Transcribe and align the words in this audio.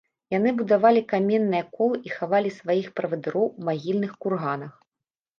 Яны 0.33 0.51
будавалі 0.59 1.01
каменныя 1.11 1.65
колы 1.75 1.99
і 2.09 2.13
хавалі 2.13 2.49
сваіх 2.59 2.87
правадыроў 2.99 3.45
ў 3.49 3.61
магільных 3.67 4.11
курганах. 4.25 4.73